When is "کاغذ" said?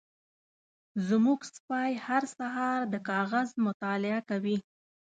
3.09-3.49